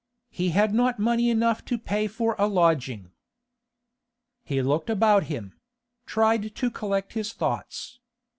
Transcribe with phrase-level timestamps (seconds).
[0.31, 3.11] He had not money enough to pay for a lodging.
[4.43, 5.53] He looked about him;
[6.07, 7.99] tried to collect his thoughts.